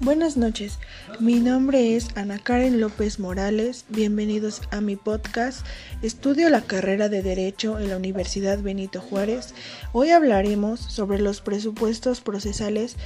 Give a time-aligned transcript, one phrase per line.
[0.00, 0.78] Buenas noches,
[1.18, 5.66] mi nombre es Ana Karen López Morales, bienvenidos a mi podcast.
[6.00, 9.52] Estudio la carrera de Derecho en la Universidad Benito Juárez.
[9.92, 12.96] Hoy hablaremos sobre los presupuestos procesales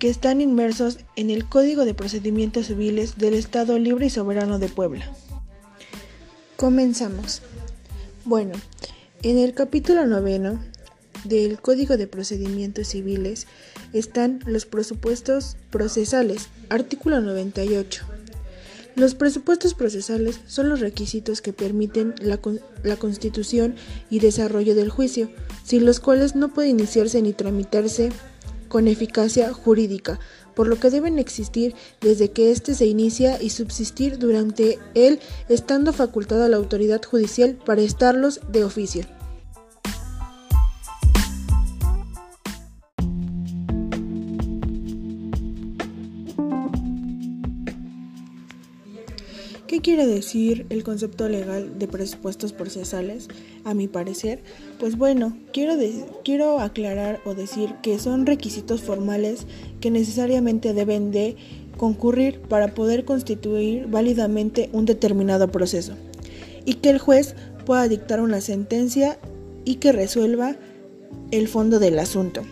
[0.00, 4.68] que están inmersos en el Código de Procedimientos Civiles del Estado Libre y Soberano de
[4.68, 5.08] Puebla.
[6.56, 7.42] Comenzamos.
[8.24, 8.54] Bueno,
[9.22, 10.58] en el capítulo noveno
[11.24, 13.46] del Código de Procedimientos Civiles
[13.92, 18.04] están los presupuestos procesales, artículo 98.
[18.96, 23.74] Los presupuestos procesales son los requisitos que permiten la, constitución
[24.08, 25.30] y desarrollo del juicio,
[25.64, 28.12] sin los cuales no puede iniciarse ni tramitarse
[28.68, 30.20] con eficacia jurídica,
[30.54, 35.18] por lo que deben existir desde que éste se inicia y subsistir durante él,
[35.48, 39.06] estando facultada la autoridad judicial para estarlos de oficio.
[49.74, 53.26] ¿Qué quiere decir el concepto legal de presupuestos procesales?
[53.64, 54.40] A mi parecer,
[54.78, 55.74] pues bueno, quiero,
[56.24, 59.48] quiero aclarar o decir que son requisitos formales
[59.80, 61.34] que necesariamente deben de
[61.76, 65.94] concurrir para poder constituir válidamente un determinado proceso
[66.64, 67.34] y que el juez
[67.66, 69.18] pueda dictar una sentencia
[69.64, 70.54] y que resuelva
[71.32, 72.42] el fondo del asunto.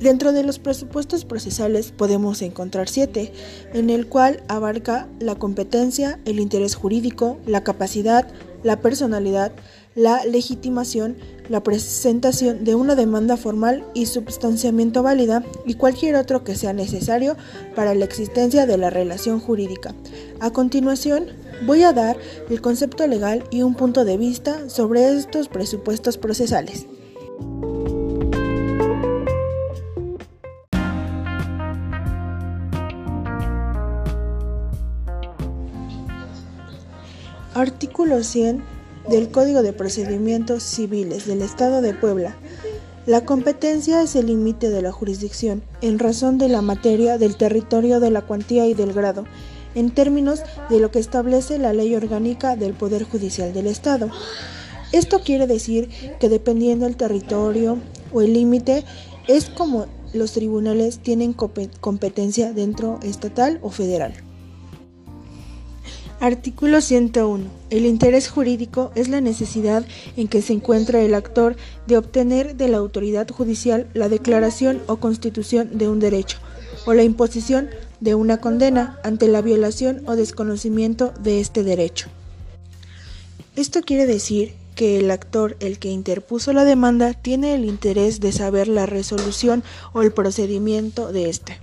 [0.00, 3.32] Dentro de los presupuestos procesales podemos encontrar siete,
[3.72, 8.26] en el cual abarca la competencia, el interés jurídico, la capacidad,
[8.62, 9.52] la personalidad,
[9.94, 11.16] la legitimación,
[11.48, 17.36] la presentación de una demanda formal y substanciamiento válida y cualquier otro que sea necesario
[17.74, 19.94] para la existencia de la relación jurídica.
[20.40, 21.26] A continuación,
[21.66, 22.16] voy a dar
[22.48, 26.86] el concepto legal y un punto de vista sobre estos presupuestos procesales.
[37.54, 38.64] Artículo 100
[39.10, 42.34] del Código de Procedimientos Civiles del Estado de Puebla.
[43.04, 48.00] La competencia es el límite de la jurisdicción en razón de la materia, del territorio,
[48.00, 49.26] de la cuantía y del grado,
[49.74, 54.08] en términos de lo que establece la ley orgánica del Poder Judicial del Estado.
[54.92, 57.76] Esto quiere decir que dependiendo del territorio
[58.14, 58.82] o el límite,
[59.28, 64.14] es como los tribunales tienen competencia dentro estatal o federal.
[66.22, 67.46] Artículo 101.
[67.70, 69.84] El interés jurídico es la necesidad
[70.16, 71.56] en que se encuentra el actor
[71.88, 76.38] de obtener de la autoridad judicial la declaración o constitución de un derecho
[76.86, 82.08] o la imposición de una condena ante la violación o desconocimiento de este derecho.
[83.56, 88.30] Esto quiere decir que el actor, el que interpuso la demanda, tiene el interés de
[88.30, 91.58] saber la resolución o el procedimiento de éste.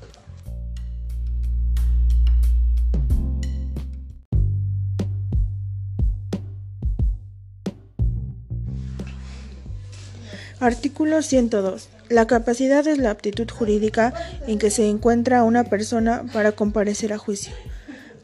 [10.59, 11.87] Artículo 102.
[12.09, 14.13] La capacidad es la aptitud jurídica
[14.45, 17.53] en que se encuentra una persona para comparecer a juicio.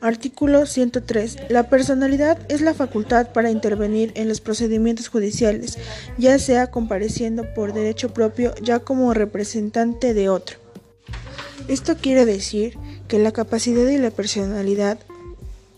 [0.01, 1.37] Artículo 103.
[1.47, 5.77] La personalidad es la facultad para intervenir en los procedimientos judiciales,
[6.17, 10.57] ya sea compareciendo por derecho propio, ya como representante de otro.
[11.69, 14.99] Esto quiere decir que la capacidad y la personalidad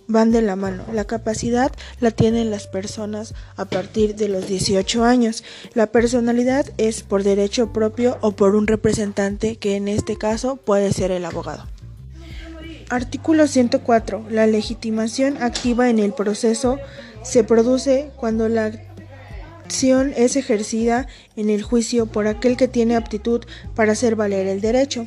[0.07, 0.83] van de la mano.
[0.93, 5.43] La capacidad la tienen las personas a partir de los 18 años.
[5.73, 10.91] La personalidad es por derecho propio o por un representante que en este caso puede
[10.93, 11.65] ser el abogado.
[12.89, 14.27] Artículo 104.
[14.29, 16.79] La legitimación activa en el proceso
[17.21, 18.71] se produce cuando la
[19.65, 23.43] acción es ejercida en el juicio por aquel que tiene aptitud
[23.75, 25.05] para hacer valer el derecho,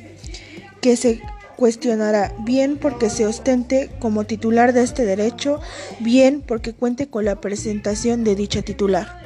[0.82, 1.22] que se
[1.60, 5.60] cuestionará bien porque se ostente como titular de este derecho,
[6.00, 9.20] bien porque cuente con la presentación de dicha titular.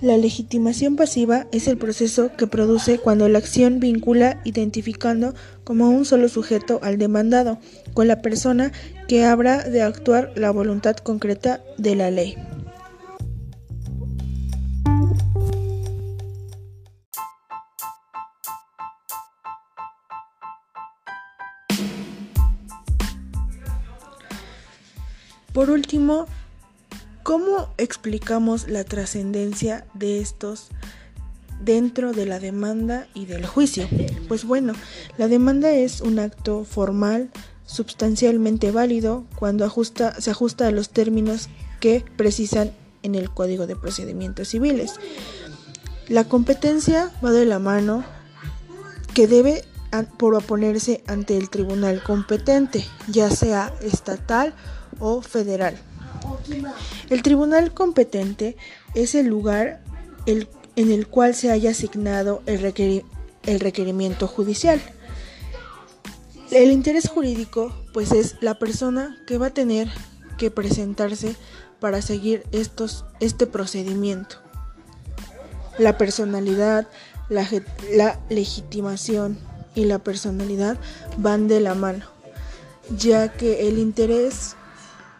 [0.00, 5.32] La legitimación pasiva es el proceso que produce cuando la acción vincula identificando
[5.62, 7.60] como un solo sujeto al demandado
[7.94, 8.72] con la persona
[9.06, 12.36] que habrá de actuar la voluntad concreta de la ley.
[25.62, 26.26] Por último,
[27.22, 30.70] ¿cómo explicamos la trascendencia de estos
[31.60, 33.88] dentro de la demanda y del juicio?
[34.26, 34.72] Pues bueno,
[35.18, 37.30] la demanda es un acto formal,
[37.64, 41.48] sustancialmente válido, cuando se ajusta a los términos
[41.78, 42.72] que precisan
[43.04, 44.94] en el Código de Procedimientos Civiles.
[46.08, 48.04] La competencia va de la mano
[49.14, 49.64] que debe
[50.00, 54.54] por oponerse ante el tribunal competente, ya sea estatal
[54.98, 55.76] o federal.
[57.10, 58.56] El tribunal competente
[58.94, 59.82] es el lugar
[60.26, 62.60] en el cual se haya asignado el,
[63.60, 64.80] requerimiento judicial.
[66.50, 69.88] El interés jurídico, pues es la persona que va a tener
[70.38, 71.36] que presentarse
[71.80, 74.36] para seguir estos, este procedimiento.
[75.78, 76.88] La personalidad,
[77.28, 77.48] la,
[77.90, 79.38] la legitimación
[79.74, 80.78] y la personalidad
[81.16, 82.04] van de la mano,
[82.96, 84.56] ya que el interés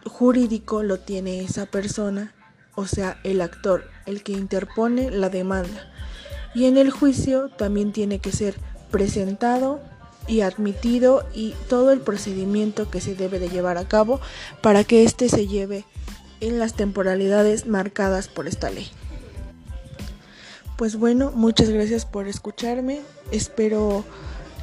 [0.05, 2.33] jurídico lo tiene esa persona,
[2.75, 5.91] o sea, el actor, el que interpone la demanda.
[6.55, 8.55] Y en el juicio también tiene que ser
[8.91, 9.81] presentado
[10.27, 14.21] y admitido y todo el procedimiento que se debe de llevar a cabo
[14.61, 15.85] para que éste se lleve
[16.39, 18.89] en las temporalidades marcadas por esta ley.
[20.77, 23.01] Pues bueno, muchas gracias por escucharme.
[23.31, 24.03] Espero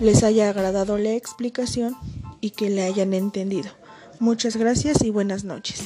[0.00, 1.94] les haya agradado la explicación
[2.40, 3.70] y que le hayan entendido.
[4.18, 5.84] Muchas gracias y buenas noches.